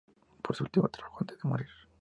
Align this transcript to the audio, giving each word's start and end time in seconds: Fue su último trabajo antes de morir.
Fue 0.43 0.55
su 0.55 0.63
último 0.63 0.89
trabajo 0.89 1.19
antes 1.21 1.37
de 1.37 1.47
morir. 1.47 1.67